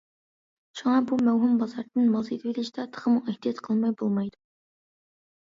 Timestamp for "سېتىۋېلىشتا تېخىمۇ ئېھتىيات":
2.29-3.63